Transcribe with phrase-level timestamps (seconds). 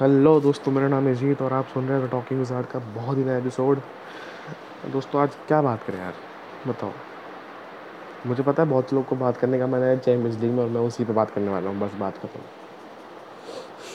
[0.00, 3.18] Hello दोस्तों, मेरा नाम है जीत और आप सुन रहे हैं टॉकिंग विजार्ड का बहुत
[3.18, 3.80] ही नया एपिसोड
[4.92, 6.14] दोस्तों, आज क्या बात करें यार?
[6.66, 6.90] बताओ।
[8.26, 10.80] मुझे पता है बहुत लोग को बात करने का मैंने चैम्पियंस लीग में और मैं
[10.80, 12.40] उसी पे बात करने वाला हूँ, बस बात खत्म।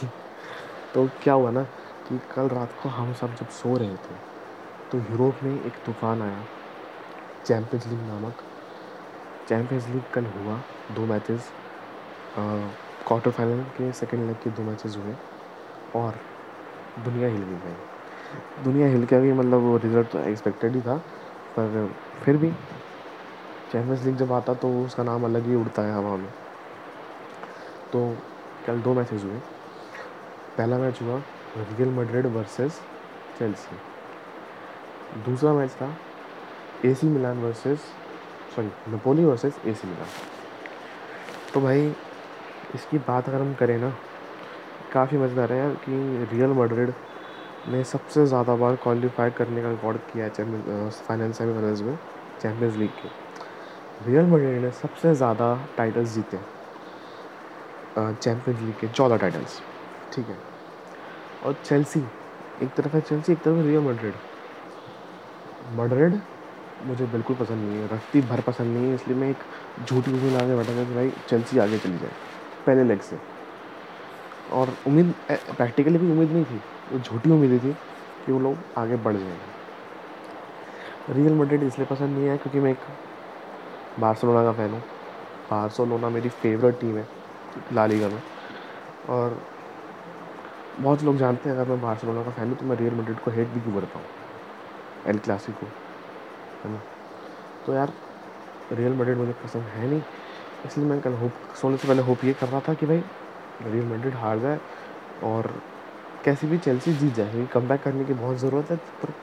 [0.93, 1.63] तो क्या हुआ ना
[2.07, 4.15] कि कल रात को हम सब जब सो रहे थे
[4.91, 6.43] तो यूरोप में एक तूफ़ान आया
[7.45, 8.43] चैम्पियंस लीग नामक।
[9.49, 10.59] चैम्पियंस लीग कल हुआ,
[10.91, 11.49] दो मैचेस
[12.37, 15.15] क्वार्टर फाइनल के सेकेंड लेग के दो मैचेस हुए।
[15.95, 16.15] और
[17.05, 20.97] दुनिया हिल गई भाई। दुनिया हिल के गई मतलब वो रिज़ल्ट तो एक्सपेक्टेड ही था,
[21.55, 22.51] पर फिर भी
[23.71, 26.29] चैम्पियंस लीग जब आता तो उसका नाम अलग ही उड़ता है हवा में।
[27.93, 27.99] तो
[28.67, 29.39] कल दो मैचेस हुए।
[30.57, 31.21] पहला मैच हुआ
[31.57, 32.79] रियल मड्रिड वर्सेस
[33.39, 33.75] चेल्सी
[35.25, 35.95] दूसरा मैच था
[36.85, 37.79] AC Milan versus
[38.55, 40.07] sorry Napoli versus AC Milan
[41.53, 41.87] तो भाई,
[42.75, 43.93] इसकी बात अगर हम करें ना
[44.93, 46.93] काफ़ी मज़ेदार है कि रियल मड्रिड
[47.69, 51.97] ने सबसे ज़्यादा बार क्वालिफाई करने का रिकॉर्ड किया है चैम्पियन फाइनल सेमीफाइनल्स में
[52.41, 53.09] चैम्पियंस लीग के।
[54.05, 56.37] रियल मड्रिड ने सबसे ज़्यादा टाइटल्स जीते
[57.97, 59.59] चैम्पियंस लीग के चौदह टाइटल्स
[60.13, 60.37] ठीक है?
[61.45, 61.99] और चेल्सी
[62.63, 64.13] एक तरफ़ है चेल्सी एक तरफ़ है रियल मड्रिड
[65.75, 66.19] मड्रिड
[66.85, 69.37] मुझे बिल्कुल पसंद नहीं है रत्ती भर पसंद नहीं है, इसलिए मैं एक
[69.85, 72.11] झूठी लगा के बैठा था कि भाई चेल्सी आगे चली जाए,
[72.65, 73.17] पहले लेग से।
[74.49, 77.73] और उम्मीद प्रैक्टिकली भी उम्मीद नहीं थी। वो झूठी उम्मीदें थी
[78.23, 79.57] कि वो लोग आगे बढ़ जाएँगे।
[81.09, 82.85] रियल मड्रिड इसलिए पसंद नहीं आया क्योंकि मैं एक
[83.97, 84.81] बार्सोलोना का फ़ैन हूँ।
[85.49, 87.07] बार्सोलोना मेरी फेवरेट टीम है
[87.73, 88.21] ला लीगा में।
[89.09, 89.39] और
[90.79, 93.31] बहुत लोग जानते हैं, अगर मैं बार्सोलोना का फ़ैन हूँ तो मैं रियल मड्रिड को
[93.31, 94.07] हेट भी क्यों करता हूँ?
[95.05, 95.65] एल क्लासिको
[96.63, 96.81] है ना?
[97.65, 97.93] तो यार
[98.71, 100.03] रियल मड्रिड मुझे पसंद है नहीं,
[100.65, 103.03] इसलिए मैं कल होप सोने से पहले होप ये कर रहा था कि भाई
[103.65, 104.59] रियल मड्रिड हार जाए
[105.23, 105.61] और
[106.25, 109.13] कैसी भी चेल्सी जीत जाए, क्योंकि कम करने की बहुत ज़रूरत है पर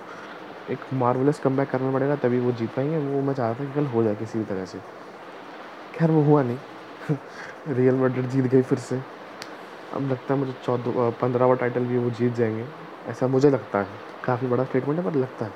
[0.73, 3.64] एक मार्वलस कम बैक करना पड़ेगा, तभी वो जीत पाएँगे। वो मैं चाह रहा था
[3.64, 4.79] कि कल हो जाए किसी भी तरह से।
[5.95, 6.58] खैर, वो हुआ नहीं।
[7.69, 9.01] रियल मड्रिड जीत गई फिर से।
[9.95, 12.67] अब लगता है मुझे चौदह पंद्रहवा टाइटल भी वो जीत जाएँगे।
[13.08, 13.86] ऐसा मुझे लगता है।
[14.24, 15.53] काफ़ी बड़ा स्टेटमेंट है, पर लगता है।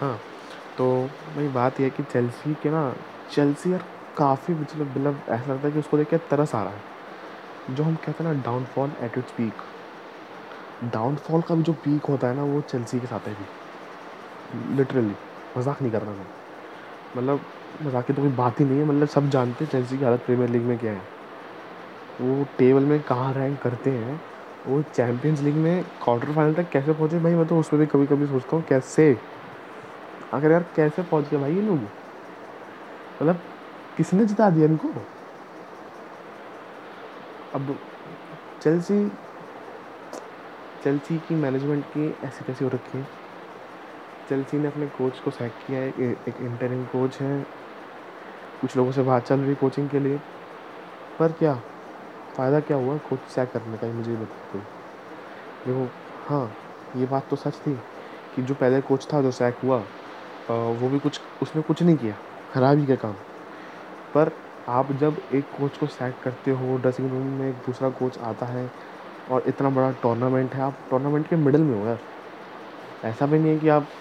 [0.00, 0.20] हाँ
[0.78, 2.94] तो वही बात यह है कि चेल्सी के ना,
[3.30, 3.84] चेल्सी यार
[4.16, 6.95] काफ़ी मतलब मतलब ऐसा लगता है कि उसको देख के तरस आ रहा है।
[7.70, 9.62] जो हम कहते हैं ना downfall at its peak
[10.84, 14.76] downfall का भी जो पीक होता है ना, वो चेल्सी के साथ है भी.
[14.76, 15.14] लिटरली
[15.58, 16.26] मज़ाक नहीं कर रहा मैं.
[17.16, 17.40] मतलब
[17.82, 18.84] मज़ाक की तो कोई बात ही नहीं है.
[18.84, 21.02] मतलब सब जानते हैं चेल्सी की हालत प्रीमियर लीग में क्या है.
[22.20, 24.20] वो टेबल में कहाँ रैंक करते हैं,
[24.66, 27.18] वो चैम्पियंस लीग में क्वार्टर फाइनल तक कैसे पहुँचे?
[27.18, 29.10] भाई, मैं तो उसमें भी कभी कभी सोचता हूँ, कैसे?
[30.34, 31.78] आखिर यार, कैसे पहुँच गए भाई ये लोग?
[33.22, 33.40] मतलब
[33.96, 35.15] किसने जिता दिया इनको?
[37.56, 37.78] अब
[38.62, 38.96] चेल्सी
[40.82, 43.06] चेल्सी की मैनेजमेंट की ऐसी कैसी हो रखी है।
[44.28, 45.88] चेल्सी ने अपने कोच को सैक किया है
[46.28, 47.44] एक इंटरिम कोच है।
[48.60, 50.18] कुछ लोगों से बात चल रही कोचिंग के लिए।
[51.18, 51.54] पर क्या,
[52.36, 54.60] फ़ायदा क्या हुआ कोच सैक करने का मुझे बता दो
[55.66, 55.90] देखो
[56.28, 56.44] हाँ
[56.96, 57.74] ये बात तो सच थी
[58.34, 59.78] कि जो पहले कोच था, जो सैक हुआ
[60.48, 62.16] वो भी कुछ, उसने कुछ नहीं किया,
[62.52, 63.14] खराब ही किया काम।
[64.14, 64.28] पर
[64.66, 68.46] आप जब एक कोच को सैक करते हो ड्रेसिंग रूम में एक दूसरा कोच आता
[68.46, 68.70] है
[69.28, 72.04] और इतना बड़ा टूर्नामेंट है आप टूर्नामेंट के मिडल में हो यार।
[73.02, 73.92] ऐसा भी नहीं है कि आप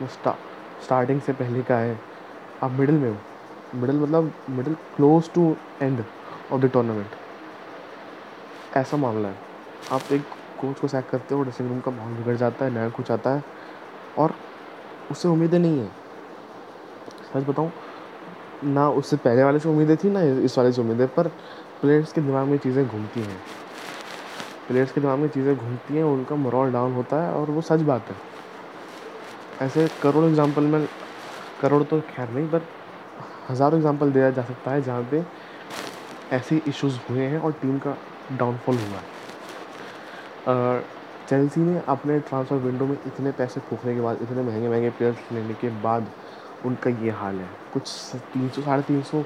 [0.00, 0.38] स्टा,
[0.80, 2.00] स्टार्टिंग से पहले का है।
[2.62, 3.24] आप मिडल में हो।
[3.72, 5.44] मिडल मतलब middle close to
[5.82, 6.04] end
[6.52, 7.16] of the tournament
[8.72, 9.40] ऐसा मामला है।
[9.90, 12.88] आप एक कोच को सैक करते हो ड्रेसिंग रूम का माहौल बिगड़ जाता है नया
[12.90, 13.42] कुछ आता है
[14.16, 14.38] और
[15.10, 15.90] उससे उम्मीदें नहीं है।
[17.24, 17.72] सच बताऊँ
[18.64, 21.28] ना उससे पहले वाले से उम्मीदें थी ना इस वाले से उम्मीदें, पर
[21.80, 23.38] प्लेयर्स के दिमाग में चीज़ें घूमती हैं।
[24.68, 27.80] प्लेयर्स के दिमाग में चीज़ें घूमती हैं, उनका मोरल डाउन होता है और वो सच
[27.82, 28.16] बात है।
[29.66, 30.88] ऐसे करोड़ एग्ज़ाम्पल में,
[31.60, 32.62] करोड़ तो खैर नहीं, पर
[33.50, 35.24] हज़ारों एग्ज़ाम्पल दिया जा सकता है जहाँ पे
[36.32, 37.96] ऐसे इश्यूज़ हुए हैं और टीम का
[38.32, 38.98] डाउनफॉल हुआ
[40.46, 40.82] है।
[41.28, 45.32] चेल्सी ने अपने ट्रांसफ़र विंडो में इतने पैसे फूकने के बाद, इतने महँगे महँगे प्लेयर्स
[45.32, 46.06] लेने के बाद
[46.66, 47.90] उनका ये हाल है। कुछ
[48.32, 49.22] तीन सौ, साढ़े तीन सौ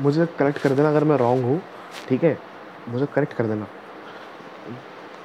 [0.00, 1.60] मुझे करेक्ट कर देना अगर मैं रॉन्ग हूँ,
[2.08, 2.38] ठीक है?
[2.88, 3.66] मुझे करेक्ट कर देना।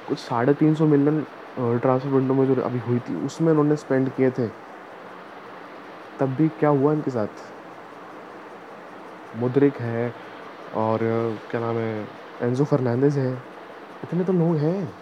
[0.08, 1.20] कुछ साढ़े तीन सौ मिलियन
[1.58, 4.46] ट्रांसफ़र विंडो में जो अभी हुई थी, उसमें उन्होंने स्पेंड किए थे।
[6.20, 7.28] तब भी क्या हुआ इनके साथ?
[9.36, 10.12] मुद्रिक है
[10.74, 10.98] और
[11.50, 12.06] क्या नाम है,
[12.42, 13.32] एंजो फर्नांडिस है।
[14.04, 14.92] इतने तो लोग हैं।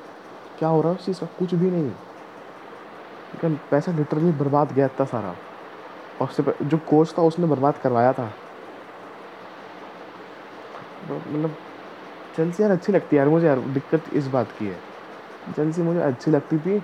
[0.59, 1.27] क्या हो रहा है उस चीज़ का?
[1.39, 5.35] कुछ भी नहीं। पैसा लिटरली बर्बाद गया था सारा।
[6.21, 8.31] और उससे जो कोच था, उसने बर्बाद करवाया था।
[11.05, 11.57] मतलब
[12.37, 14.79] चेल्सी यार अच्छी लगती है यार मुझे यार, दिक्कत इस बात की है।
[15.57, 16.81] चेल्सी मुझे अच्छी लगती थी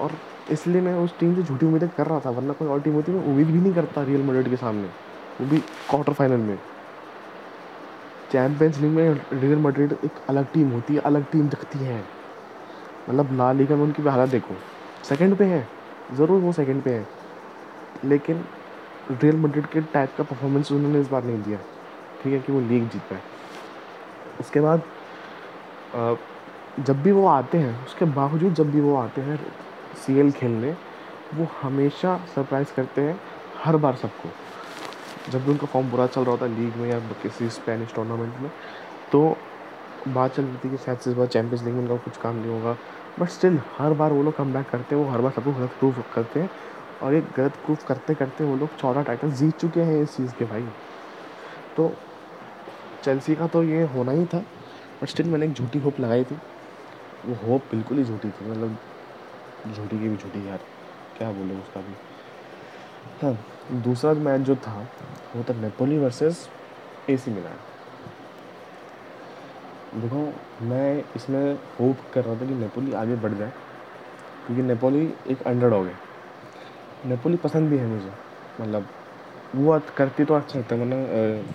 [0.00, 0.10] और
[0.52, 3.12] इसलिए मैं उस टीम से झूठी उम्मीदें कर रहा था, वरना कोई और टीम होती,
[3.12, 4.88] मैं उम्मीद भी नहीं करता रियल मेड्रिड के सामने,
[5.40, 5.58] वो भी
[5.90, 6.58] क्वार्टर फाइनल में।
[8.30, 11.98] चैम्पियंस लीग में रियल मेड्रिड एक अलग टीम होती है, अलग टीम दिखती है।
[13.08, 14.54] मतलब ला लीगा में उनकी भी हालत देखो
[15.04, 15.66] सेकंड पे है,
[16.10, 17.06] ज़रूर वो सेकंड पे है,
[18.04, 18.44] लेकिन
[19.10, 21.58] रियल मेड्रिड के टाइप का परफॉर्मेंस उन्होंने इस बार नहीं दिया।
[22.22, 23.20] ठीक है कि वो लीग जीत पाए
[24.40, 24.82] उसके बाद
[26.80, 29.38] जब भी वो आते हैं, उसके बावजूद जब भी वो आते हैं
[29.96, 30.70] सीएल खेलने,
[31.34, 33.20] वो हमेशा सरप्राइज़ करते हैं
[33.64, 34.28] हर बार सबको।
[35.30, 38.40] जब भी उनका फॉर्म बुरा चल रहा होता है लीग में या किसी स्पेनिश टूर्नामेंट
[38.40, 38.50] में
[39.12, 39.36] तो
[40.08, 42.36] बात चल रही थी कि शायद से इस बार चैम्पियंस लीग में उनका कुछ काम
[42.36, 42.76] नहीं होगा।
[43.18, 46.04] बट स्टिल हर बार वो लोग कम बैक करते हैं, वो हर बार सबको गलत
[46.14, 46.50] करते हैं।
[47.04, 50.34] और एक गलत प्रूफ करते करते वो लोग चौदह टाइटल जीत चुके हैं इस चीज़
[50.34, 50.66] के भाई।
[51.76, 51.92] तो
[53.04, 54.38] चेल्सी का तो ये होना ही था
[55.00, 56.38] बट स्टिल मैंने एक झूठी होप लगाई थी।
[57.26, 58.76] वो होप बिल्कुल ही झूठी थी मतलब
[59.66, 60.60] झूठी की भी झूठी यार,
[61.18, 61.94] क्या बोले उसका भी।
[63.22, 64.88] हाँ दूसरा मैच जो था,
[65.36, 66.48] वो था नेपोली वर्सेस
[67.10, 67.58] एसी मिलान
[69.94, 73.52] देखो, मैं इसमें होप कर रहा था कि नेपोली आगे बढ़ जाए,
[74.46, 76.03] क्योंकि नेपोली एक अंडर डॉग है।
[77.04, 78.12] नेपोली पसंद भी है मुझे।
[78.58, 78.88] मतलब
[79.52, 81.52] वो करती तो अच्छा लगता है मतलब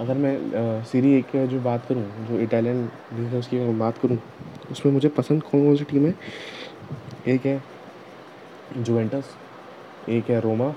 [0.00, 4.18] अगर मैं सीरी की जो बात करूँ, जो इटालियन लीग उसकी बात करूँ,
[4.70, 6.14] उसमें मुझे पसंद कौन कौन सी टीम है?
[7.24, 7.62] एक है
[8.70, 9.36] जुवेंटस
[10.08, 10.74] एक है रोमा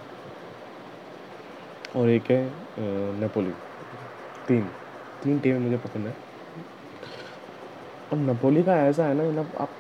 [1.96, 2.40] और एक है
[3.20, 3.52] नेपोली
[4.48, 4.70] तीन
[5.22, 6.16] तीन टीमें मुझे पसंद है।
[8.12, 9.74] और नेपोली का ऐसा है ना मतलब आप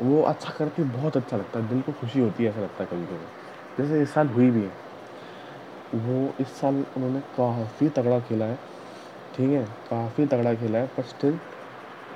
[0.00, 2.88] वो अच्छा करती बहुत अच्छा लगता है, दिल को खुशी होती है ऐसा लगता है
[2.90, 4.72] कभी कभी। जैसे इस साल हुई भी है।
[5.96, 8.58] वो इस साल उन्होंने काफ़ी तगड़ा खेला है,
[9.36, 11.38] ठीक है, काफ़ी तगड़ा खेला है, पर स्टिल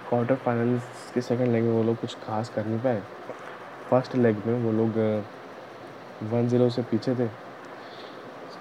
[0.09, 3.03] क्वार्टर फाइनल्स के सेकंड लेग में वो लोग कुछ खास कर नहीं पाए।
[3.91, 4.99] फ़र्स्ट लेग में वो लोग
[6.33, 7.29] वन ज़ीरो से पीछे थे।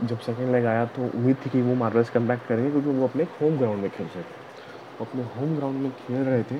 [0.03, 3.07] जब सेकंड लेग आया तो उम्मीद थी कि वो मार्वल्स कम बैक करेंगे, क्योंकि वो
[3.07, 4.41] अपने होम ग्राउंड में खेल रहे थे।
[4.99, 6.59] वो अपने होम ग्राउंड में खेल रहे थे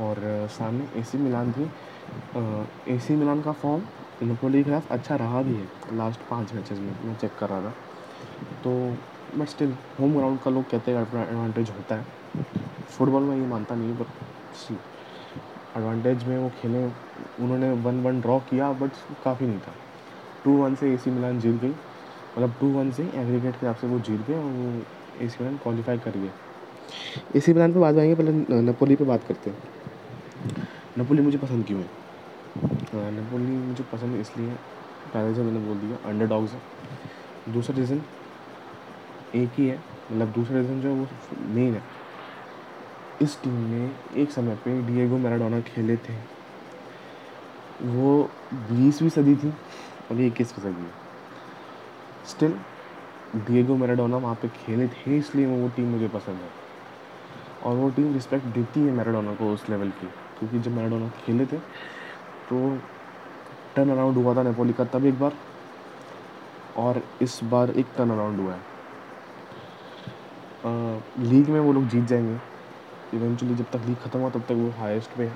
[0.00, 1.70] और सामने एसी मिलान थी।
[2.88, 3.82] एसी मिलान का फॉर्म
[4.22, 7.60] नेपोली के खिलाफ अच्छा रहा भी है लास्ट पाँच मैचेस में, मैं चेक कर रहा
[7.60, 7.70] था।
[8.64, 8.70] तो
[9.38, 12.06] बट स्टिल होम ग्राउंड का लोग कहते हैं एडवांटेज होता है।
[12.88, 14.06] फुटबॉल में ये मानता नहीं बट
[14.56, 14.74] सी
[15.76, 16.84] एडवांटेज में वो खेले,
[17.40, 18.90] उन्होंने वन वन ड्रॉ किया बट
[19.24, 19.74] काफ़ी नहीं था।
[20.44, 23.86] टू वन से एसी मिलान जीत गई। मतलब टू वन से एग्रीगेट के हिसाब से
[23.86, 24.82] वो जीत गए और वो
[25.20, 26.30] ए सी मिलान क्वालिफाई कर गए।
[27.36, 29.56] ए सी मिलान पर बात आएँगे पहले नपोली पे बात करते हैं।
[30.98, 31.99] नपोली मुझे पसंद क्यों है?
[32.94, 34.54] नेपोली मुझे पसंद इसलिए
[35.12, 38.02] पहले से मैंने बोल दिया अंडर डॉग्स है। दूसरा रीज़न
[39.34, 41.06] एक ही है मतलब दूसरा रीज़न जो है वो
[41.54, 41.82] मेन है।
[43.22, 46.14] इस टीम में एक समय पे डिएगो मैराडोना खेले थे।
[47.82, 48.22] वो
[48.52, 49.50] बीसवीं सदी थी
[50.10, 50.92] और ये इक्कीसवीं सदी है।
[52.28, 52.58] स्टिल
[53.36, 56.48] डिएगो मैराडोना वहाँ पे खेले थे, इसलिए वो टीम मुझे पसंद है।
[57.64, 60.06] और वो टीम रिस्पेक्ट देती है मैराडोना को उस लेवल की,
[60.38, 61.58] क्योंकि जब मैराडोना खेले थे
[62.50, 62.58] तो
[63.76, 65.36] टर्न अराउंड हुआ था नेपोली का तब एक बार।
[66.76, 68.60] और इस बार एक टर्न अराउंड हुआ है।
[71.20, 72.38] लीग में वो लोग जीत जाएँगे।
[73.12, 75.28] इवेंचुअली जब तक लीग ख़त्म हुआ तब तक वो हाईएस्ट पे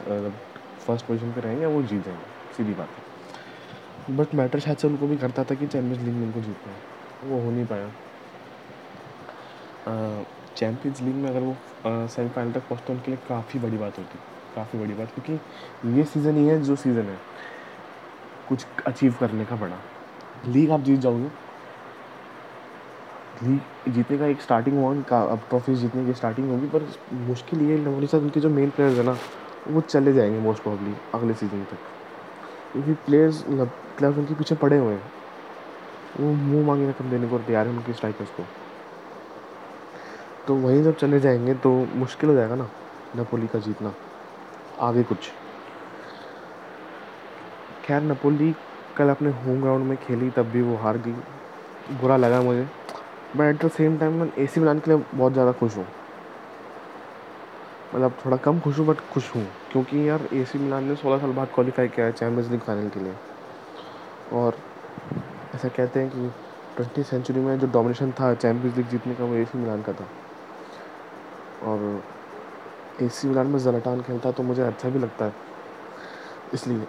[0.87, 5.07] फ़र्स्ट पोजीशन पे रहेंगे, वो जीत जाएँगे। सीधी बात है। बट मैटर शायद से उनको
[5.07, 6.83] भी करता था कि चैम्पियंस लीग में उनको जीतना है।
[7.23, 7.93] वो हो नहीं पाया।
[10.57, 14.19] चैम्पियंस लीग में अगर वो सेमीफाइनल तक पहुँचते उनके लिए काफ़ी बड़ी बात होती
[14.57, 17.19] काफ़ी बड़ी बात, क्योंकि ये सीज़न ही है जो सीज़न है।
[18.49, 19.77] कुछ अचीव करने का बड़ा।
[20.47, 21.29] लीग आप जीत जाओगे।
[23.43, 26.87] लीग जीतने का एक स्टार्टिंग हुआ का, अब ट्रॉफीज जीतने की स्टार्टिंग होगी, पर
[27.29, 29.17] मुश्किल ये है साथ उनके जो मेन प्लेयर्स है ना,
[29.69, 31.79] वो चले जाएँगे मोस्ट प्रॉब्ली अगले सीज़न तक।
[32.73, 33.45] क्योंकि प्लेयर्स
[33.99, 35.11] क्लब्स उनके पीछे पड़े हुए हैं।
[36.21, 38.45] वो मुँह मांगे रकम देने को तैयार है उनके स्ट्राइकर्स को।
[40.49, 42.69] तो वहीं जब चले जाएँगे तो मुश्किल हो जाएगा ना
[43.17, 43.95] नपोली का जीतना।
[44.81, 45.31] आगे कुछ।
[47.85, 48.55] खैर, नपोली
[48.97, 52.67] कल अपने होम ग्राउंड में खेली, तब भी वो हार गई। बुरा लगा मुझे।
[53.37, 55.87] But at the same time मैं ए सी मिलान के लिए बहुत ज़्यादा खुश हूँ।
[57.95, 61.19] मतलब थोड़ा कम खुश हूँ बट खुश हूँ। क्योंकि यार ए सी मिलान ने सोलह
[61.19, 63.15] साल बाद क्वालिफाई किया है चैम्पियंस लीग फाइनल के लिए।
[64.33, 64.57] और
[65.55, 66.31] ऐसा कहते हैं कि
[66.77, 69.93] ट्वेंटी सेंचुरी में जो डोमिनेशन था चैम्पियंस लीग जीतने का, वो ए सी मिलान का
[69.93, 70.09] था।
[71.63, 72.03] और
[73.03, 75.33] ए सी मिलान में जलाटान खेलता है तो मुझे अच्छा भी लगता है,
[76.55, 76.87] इसलिए।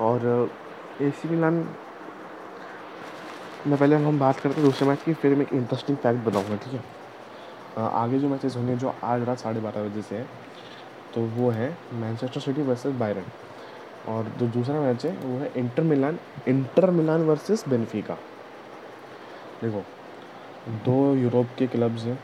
[0.00, 0.50] और
[1.02, 1.66] ए सी मिलान
[3.66, 6.56] मैं पहले हम बात करते हैं दूसरे मैच की, फिर मैं एक इंटरेस्टिंग फैक्ट बताऊँगा,
[6.56, 6.80] ठीक है?
[7.78, 10.26] आगे जो मैचेस होंगे, जो आज रात साढ़े बारह बजे से है
[11.14, 13.24] तो वो है मैनचेस्टर सिटी वर्सेस बायरन
[14.08, 16.18] और जो दूसरा मैच है, वो है Inter Milan
[16.48, 18.14] Inter Milan versus Benfica
[19.62, 19.82] देखो,
[20.84, 22.18] दो यूरोप के क्लब्स हैं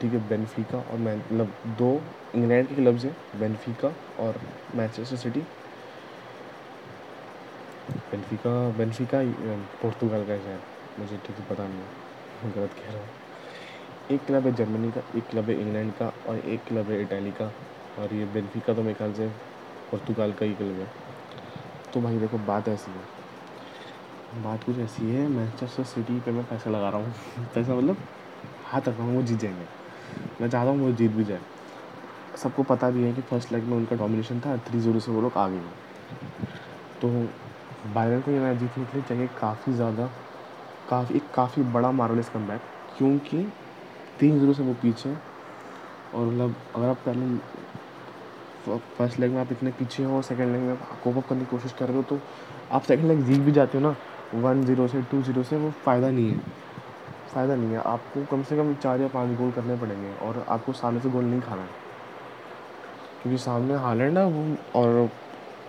[0.00, 1.90] ठीक है बेनफिका और मैं मतलब दो
[2.34, 3.88] इंग्लैंड के क्लब्स हैं, बेनफिका
[4.18, 4.40] और
[4.74, 5.40] Manchester City
[8.10, 9.18] Benfica Benfica
[9.82, 10.58] Portugal का है
[10.98, 13.08] मुझे ठीक पता नहीं है। गलत कह रहा हूँ।
[14.10, 17.32] एक क्लब है जर्मनी का, एक क्लब है इंग्लैंड का और एक क्लब है इटाली
[17.32, 17.50] का।
[17.98, 19.28] और ये बेनफिका तो मेरे ख्याल से
[19.90, 20.88] पुर्तगाल का ही क्लब है।
[21.92, 26.70] तो भाई देखो, बात ऐसी है। बात कुछ ऐसी है मैनचेस्टर सिटी पे मैं पैसा
[26.70, 27.12] लगा रहा हूँ।
[27.54, 27.96] पैसा मतलब
[28.64, 29.85] हाथ रख रहा हूँ, वो जीत जाएँगे।
[30.40, 31.40] मैं चाहता हूँ वो जीत भी जाए।
[32.34, 35.20] सबको पता भी है कि फ़र्स्ट लेग में उनका डोमिनेशन था थ्री ज़ीरो से वो
[35.20, 35.60] लोग आ गए
[37.00, 37.08] तो
[37.86, 40.06] बायरन को ये मैच जीतने के लिए चाहिए काफ़ी ज़्यादा,
[40.88, 43.46] काफ़ी, एक काफ़ी बड़ा मार्वलेस कम बैक क्योंकि
[44.18, 45.14] तीन ज़ीरो से वो पीछे
[46.12, 47.36] और मतलब अगर आप पहले
[48.96, 51.40] फ़र्स्ट लेग में आप इतने पीछे हो और सेकेंड लेग में आप कोप अप करने
[51.40, 52.20] की कोशिश कर रहे हो तो
[52.72, 53.94] आप सेकेंड लेग जीत भी जाते हो ना।
[54.34, 56.40] वन ज़ीरो से टू ज़ीरो से वो फ़ायदा नहीं है।
[57.36, 60.72] फ़ायदा नहीं है। आपको कम से कम चार या पाँच गोल करने पड़ेंगे और आपको
[60.74, 61.68] सामने से गोल नहीं खाना है।
[63.22, 64.44] क्योंकि सामने हालैंड है वो
[64.80, 65.06] और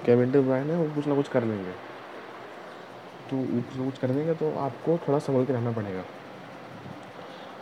[0.06, 1.72] केविन ब्रायन है, वो कुछ ना कुछ कर लेंगे।
[3.30, 6.04] तो वो कुछ ना कुछ कर देंगे तो आपको थोड़ा संभल के रहना पड़ेगा।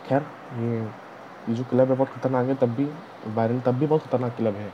[0.06, 0.22] खैर,
[0.54, 0.80] ये
[1.48, 2.84] ये जो क्लब है बहुत ख़तरनाक है, तब भी,
[3.28, 4.70] बायरन तब भी बहुत ख़तरनाक क्लब है।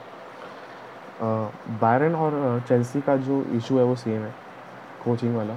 [1.80, 4.34] बायरन और चेल्सी का जो इशू है वो सेम है
[5.04, 5.56] कोचिंग वाला।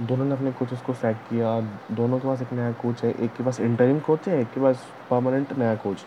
[0.00, 1.60] दोनों ने अपने कोचेस को सैक किया।
[1.92, 4.60] दोनों के पास एक नया कोच है। एक के पास इंटरिम कोच है, एक के
[4.60, 6.04] पास परमानेंट नया कोच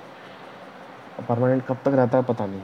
[1.28, 2.62] परमानेंट कब तक रहता है पता नहीं।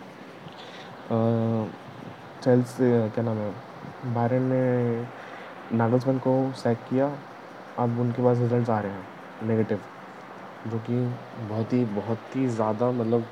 [2.43, 3.51] चेल्सी क्या नाम है?
[4.13, 7.11] बायरन ने नागल्समैन को सैक किया।
[7.79, 9.79] अब उनके पास रिज़ल्ट आ रहे हैं नेगेटिव
[10.67, 10.97] जो कि
[11.39, 13.25] बहुत ही बहुत ही ज़्यादा मतलब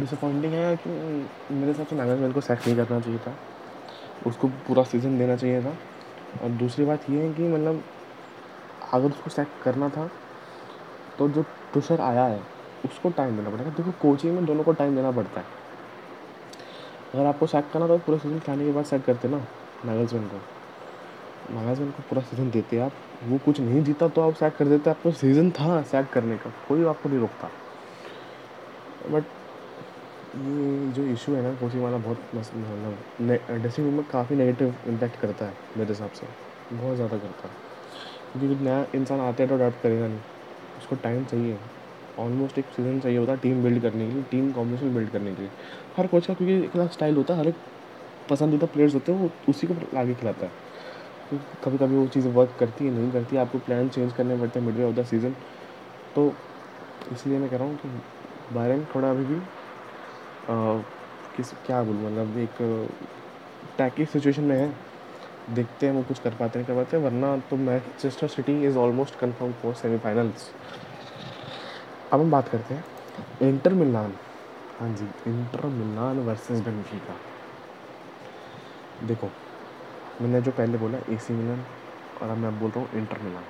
[0.00, 3.34] डिसअपॉइंटिंग है कि मेरे हिसाब से नागल्समैन को सैक नहीं करना चाहिए था।
[4.26, 5.74] उसको पूरा सीज़न देना चाहिए था।
[6.42, 7.82] और दूसरी बात ये है कि मतलब
[8.92, 10.10] अगर उसको सैक करना था
[11.18, 11.44] तो जो
[11.74, 12.40] टुशर आया है,
[12.84, 15.46] उसको टाइम देना पड़ेगा। देखो कोचिंग में दोनों को टाइम देना पड़ता है।
[17.14, 19.38] अगर आपको सैक करना तो पूरा सीज़न खाने के बाद सैक करते ना
[19.84, 20.36] नागल्समैन को।
[21.54, 22.92] नागल्समैन को पूरा सीज़न देते आप।
[23.24, 26.52] वो कुछ नहीं जीता तो आप सैक कर देते। आपको सीज़न था सैक करने का।
[26.68, 27.50] कोई आपको नहीं रोकता।
[29.10, 29.24] बट
[30.34, 35.16] ये जो इशू है ना कोचिंग वाला बहुत मतलब ड्रेसिंग रूम में काफ़ी नेगेटिव इम्पैक्ट
[35.16, 36.26] करता है मेरे हिसाब से।
[36.70, 37.54] बहुत ज़्यादा करता है।
[38.32, 40.20] क्योंकि नया इंसान आता है तो अडाप्ट करेगा नहीं।
[40.76, 41.60] उसको टाइम चाहिए।
[42.18, 45.34] ऑलमोस्ट एक सीज़न चाहिए होता है टीम बिल्ड करने के लिए टीम कॉम्बिनेशन बिल्ड करने
[45.34, 45.52] के लिए।
[45.96, 47.60] हर कोच का क्योंकि एक अलग स्टाइल होता है, हर एक
[48.28, 50.52] पसंदीदा प्लेयर्स होते हैं, वो उसी को आगे खिलाता है।
[51.30, 54.36] तो कभी कभी वो चीज़ें वर्क करती है, नहीं करती है, आपको प्लान चेंज करने
[54.36, 55.36] पड़ते हैं मिडवे ऑफ़ द सीज़न
[56.16, 56.24] तो
[57.06, 57.88] इसलिए मैं कह रहा हूँ कि
[58.50, 59.40] बायरन थोड़ा अभी भी
[60.46, 62.56] किस, क्या बोलूँ मतलब एक
[63.78, 64.72] टैकी सिचुएशन में है।
[65.50, 68.76] देखते हैं वो कुछ कर पाते हैं, कर पाते हैं, वरना तो Manchester City is
[68.78, 70.50] almost confirm for semifinals
[72.12, 72.84] अब हम बात करते हैं
[73.42, 74.14] इंटर मिलान
[74.78, 77.16] हाँ जी इंटर मिलान वर्सेस बेनफिका
[79.02, 79.30] देखो,
[80.20, 81.64] मैंने जो पहले बोला ए सी मिलान
[82.22, 83.44] और अब मैं बोल रहा हूँ इंटर मिलान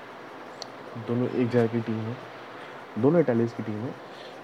[1.06, 2.16] दोनों एक जगह की टीम है,
[2.98, 3.94] दोनों इटालीज की टीम है।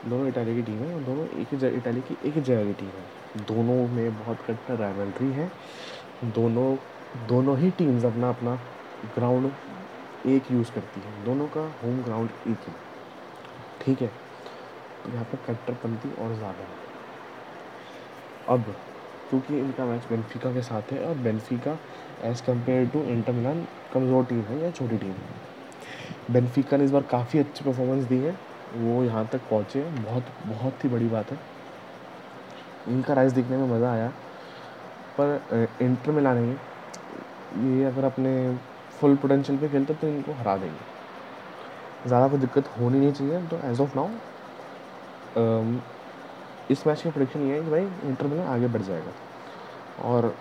[0.06, 2.72] दोनों इटाली की टीम है और दोनों एक ही इटाली की एक ही जगह की
[2.74, 5.50] टीम है। दोनों में बहुत कट्टर राइवलरी है।
[6.26, 6.76] दोनों
[7.28, 8.54] दोनों ही टीम्स अपना अपना
[9.14, 9.50] ग्राउंड
[10.26, 12.72] एक यूज़ करती हैं। दोनों का होम ग्राउंड एक ही
[13.80, 14.08] ठीक है?
[15.04, 16.84] तो यहाँ पर कट्टरपंथी और ज़्यादा है।
[18.48, 18.74] अब,
[19.30, 21.78] क्योंकि इनका मैच बेनफिका के साथ है और Benfica
[22.24, 26.90] as compare to Inter Milan कमज़ोर टीम है या छोटी टीम है। बेनफिका ने इस
[26.90, 28.36] बार काफ़ी अच्छी परफॉर्मेंस दी है।
[28.68, 31.38] वो यहाँ तक पहुँचे। बहुत बहुत ही बड़ी बात है।
[32.86, 34.08] इनका राइस देखने में मज़ा आया।
[35.18, 36.50] पर इंटर मिलान है
[37.68, 38.32] ये। अगर अपने
[38.98, 43.60] फुल पोटेंशियल पे खेलते तो इनको हरा देंगे। ज़्यादा कोई दिक्कत होनी नहीं चाहिए। तो
[43.70, 44.08] एज ऑफ़ नाउ
[46.70, 49.12] इस मैच की प्रोडिक्शन ये है कि भाई इंटर मिलान आगे बढ़ जाएगा।
[50.04, 50.34] और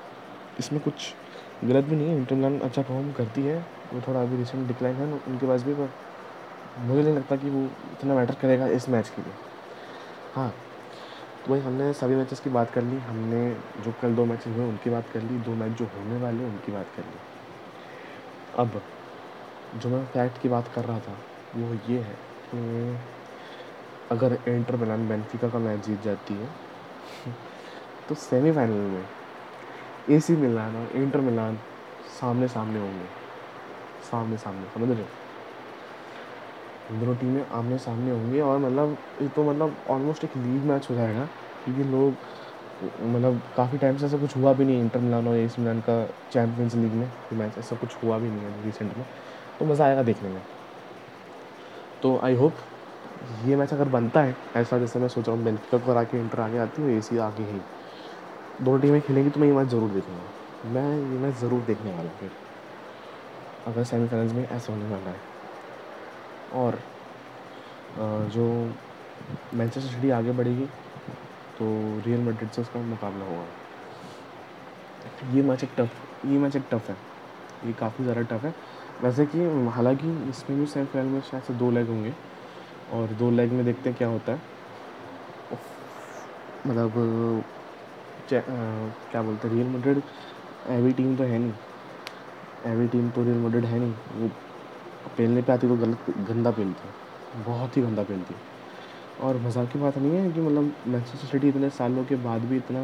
[0.60, 1.14] इसमें कुछ
[1.64, 3.58] गलत भी नहीं है। इंटर मिलान अच्छा परफॉर्म करती है।
[3.94, 5.90] वो थोड़ा अभी रिसेंट डिक्लाइन है उनके पास भी, पर
[6.80, 9.34] मुझे नहीं लगता कि वो इतना मैटर करेगा इस मैच के लिए।
[10.36, 10.54] हाँ
[11.46, 14.66] तो भाई हमने सभी मैचेस की बात कर ली, हमने जो कल दो मैचेस हुए
[14.66, 17.18] उनकी बात कर ली, दो मैच जो होने वाले हैं उनकी बात कर ली।
[18.58, 18.82] अब
[19.76, 21.18] जो मैं फैक्ट की बात कर रहा था,
[21.56, 22.16] वो ये है
[22.46, 23.00] कि
[24.12, 26.50] अगर इंटर मिलान बेनफिका का मैच जीत जाती है
[28.10, 29.06] तो सेमीफाइनल में
[30.10, 31.60] एसी मिलान और इंटर मिलान
[32.22, 33.06] सामने सामने होंगे।
[34.12, 35.25] सामने सामने समझ रहे
[36.90, 40.96] दोनों टीमें आमने सामने होंगी और मतलब ये तो मतलब ऑलमोस्ट एक लीग मैच हो
[40.96, 41.26] जाएगा,
[41.64, 42.28] क्योंकि लोग
[42.82, 46.06] मतलब काफ़ी टाइम से ऐसा कुछ हुआ भी नहीं इंटर मिलान और एस मिलान का
[46.32, 49.06] चैम्पियंस लीग में मैच ऐसा कुछ हुआ भी नहीं है रिसेंट में।
[49.60, 50.44] तो मज़ा आएगा देखने में।
[52.02, 52.58] तो आई होप
[53.22, 56.40] ये मैच अगर बनता है, ऐसा जैसे मैं सोच रहा हूँ बेनिफिका को आके इंटर
[56.40, 57.64] आगे आती है ए सी आगे ही।
[58.60, 60.32] दोनों टीमें खेलेंगी तो मैं ये मैच ज़रूर देखूँगा।
[60.64, 62.36] मैं ये मैच ज़रूर देखने वाला हूँ फिर।
[63.66, 65.35] अगर सेमीफाइनल्स में ऐसा होने वाला है।
[66.54, 66.80] और
[68.32, 68.46] जो
[69.54, 70.66] मैनचेस्टर सिटी आगे बढ़ेगी
[71.60, 71.66] तो
[72.06, 73.46] रियल मैड्रिड से उसका मुकाबला होगा।
[75.34, 76.96] ये मैच एक टफ ये मैच एक टफ है।
[77.66, 78.54] ये काफ़ी ज़्यादा टफ है।
[79.02, 82.14] वैसे कि, हालाँकि इसमें भी सेमीफाइनल में शायद से दो लेग होंगे,
[82.94, 84.42] और दो लेग में देखते हैं क्या होता है।
[86.68, 86.92] मतलब
[88.30, 90.02] क्या बोलते हैं रियल मैड्रिड
[90.70, 91.54] एवी टीम तो है नहीं।
[92.66, 94.30] एवी टीम तो रियल मैड्रिड है नहीं। वो
[95.18, 98.36] पेलने पे आती तो गलत गंदा है बहुत ही गंदा है
[99.22, 102.58] और मज़ाक की बात नहीं है कि मतलब मैनचेस्टर सिटी इतने सालों के बाद भी
[102.58, 102.84] इतना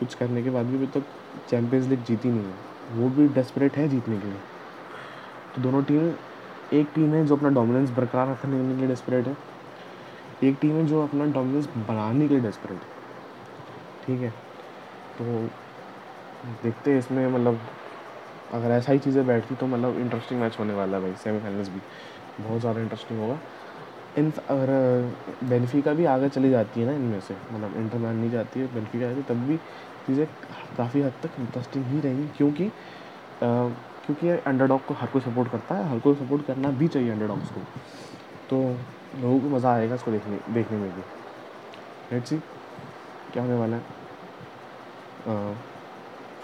[0.00, 1.04] कुछ करने के बाद भी अभी तक
[1.48, 2.54] चैम्पियंस लीग जीती नहीं है।
[2.92, 4.40] वो भी डेस्परेट है जीतने के लिए।
[5.54, 6.12] तो दोनों टीम,
[6.72, 9.36] एक टीम है जो अपना डोमिनेंस बरकरार रखने के लिए डेस्परेट है।
[10.42, 12.88] एक टीम है जो अपना डोमिनेंस बनाने के लिए डेस्परेट है।
[14.06, 14.30] ठीक है?
[15.18, 15.48] तो
[16.62, 17.60] देखते हैं इसमें मतलब
[18.54, 21.80] अगर ऐसा ही चीज़ें बैठती तो मतलब इंटरेस्टिंग मैच होने वाला है भाई सेमीफाइनल्स भी।
[22.40, 23.38] बहुत ज़्यादा इंटरेस्टिंग होगा।
[24.18, 24.68] इन अगर
[25.44, 28.66] बेनिफिका भी आगे चली जाती है ना इनमें से मतलब इंटर मैन नहीं जाती है
[28.74, 29.56] बेनिफिका आती तब भी
[30.06, 30.26] चीज़ें
[30.76, 32.70] काफ़ी हद तक इंटरेस्टिंग ही रहेंगी क्योंकि आ,
[34.06, 37.50] क्योंकि अंडरडॉग को हर कोई सपोर्ट करता है हर कोई सपोर्ट करना भी चाहिए अंडरडॉग्स
[37.50, 37.60] को।
[38.50, 38.58] तो
[39.16, 41.02] लोगों को मज़ा आएगा इसको देखने देखने में भी।
[42.12, 42.38] लेट्स सी
[43.32, 43.82] क्या होने वाला है।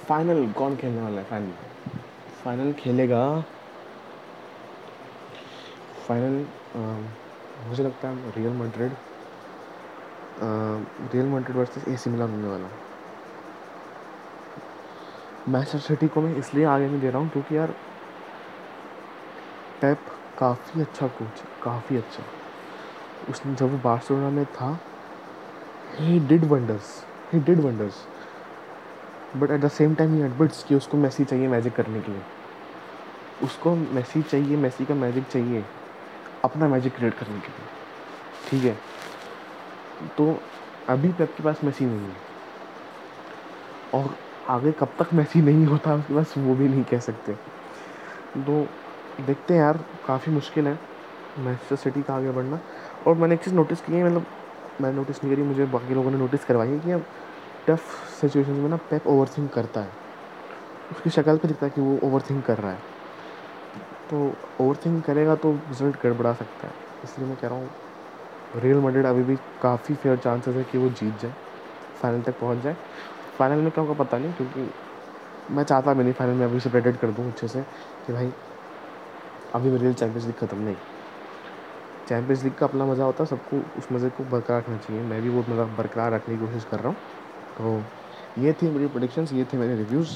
[0.05, 1.53] फाइनल कौन खेलने वाला है फाइनल
[2.45, 3.23] फाइनल खेलेगा।
[6.07, 6.47] फाइनल
[7.69, 8.93] मुझे लगता है Real Madrid
[11.13, 12.69] Real Madrid versus AC Milan होने वाला।
[15.49, 17.75] मैचेस्टर सिटी को मैं इसलिए आगे नहीं दे रहा हूँ क्योंकि यार
[19.83, 20.05] पेप
[20.39, 22.25] काफ़ी अच्छा कोच काफ़ी अच्छा।
[23.29, 24.79] उसने जब वो बार्सिलोना में था
[25.99, 26.93] he did wonders
[27.33, 27.95] he did wonders
[29.37, 32.23] but at the same time he admits कि उसको मैसी चाहिए मैजिक करने के लिए।
[33.43, 35.65] उसको मैसी चाहिए मैसी का मैजिक चाहिए,
[36.45, 37.67] अपना मैजिक क्रिएट करने के लिए।
[38.49, 38.79] ठीक है?
[40.17, 40.41] तो
[40.89, 42.17] अभी पेप के पास मैसी नहीं है।
[43.95, 44.17] और
[44.49, 47.33] आगे कब तक मैसी नहीं होता, उसके पास वो भी नहीं कह सकते।
[48.37, 48.69] तो
[49.27, 50.79] देखते हैं यार, काफ़ी मुश्किल है
[51.39, 52.61] मैनचेस्टर सिटी का आगे बढ़ना।
[53.07, 54.27] और मैंने एक चीज़ नोटिस की है मतलब
[54.81, 57.05] मैंने नोटिस नहीं करी, मुझे बाकी लोगों ने नोटिस करवाई है कि अब
[57.69, 59.97] टफ सिचुएशन में ना पेप ओवर थिंक करता है।
[60.91, 62.83] उसकी शक्ल पे दिखता है कि वो ओवर थिंक कर रहा है।
[64.11, 64.19] तो
[64.61, 67.75] ओवर थिंक करेगा तो रिज़ल्ट गड़बड़ा सकता है। इसलिए मैं कह रहा हूँ
[68.55, 71.35] रियल मैड्रिड अभी भी काफ़ी फेयर चांसेस है कि वो जीत जाए
[71.97, 72.77] फाइनल तक पहुँच जाए।
[73.39, 74.73] फाइनल में क्या होगा पता नहीं, क्योंकि
[75.49, 77.63] मैं चाहता भी नहीं फाइनल में अभी से प्रेडिक्ट कर दूँ अच्छे से
[78.07, 78.33] कि भाई,
[79.53, 80.77] अभी लिए चैम्पियंस लीग ख़त्म नहीं।
[82.07, 85.21] चैम्पियंस लीग का अपना मज़ा होता है, सबको उस मज़े को बरकरार रखना चाहिए। मैं
[85.23, 86.97] भी वो मज़ा बरकरार रखने की कोशिश कर रहा हूँ।
[87.57, 87.81] तो
[88.39, 90.11] ये थी मेरी प्रोडिक्शंस ये थे मेरे रिव्यूज़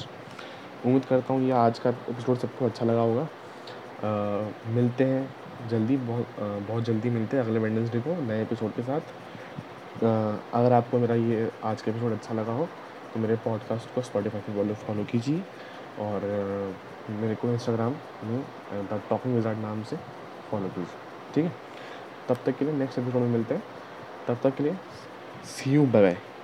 [0.85, 5.97] उम्मीद करता हूँ ये आज का एपिसोड सबको अच्छा लगा होगा। आ, मिलते हैं जल्दी
[5.97, 10.73] बहुत आ, बहुत जल्दी मिलते हैं अगले वेडनेसडे को नए एपिसोड के साथ। आ, अगर
[10.73, 12.67] आपको मेरा ये आज का एपिसोड अच्छा लगा हो
[13.13, 15.43] तो मेरे पॉडकास्ट को स्पॉटीफाई पे बोलो फॉलो कीजिए।
[15.99, 16.21] और
[17.09, 18.41] मेरे को इंस्टाग्राम में
[18.73, 19.97] द टॉकिंग विजार्ड नाम से
[20.51, 21.51] फॉलो कीजिए। ठीक है?
[22.29, 23.63] तब तक के लिए नेक्स्ट एपिसोड में मिलते हैं।
[24.27, 24.77] तब तक के लिए
[25.45, 26.17] सी यू बाय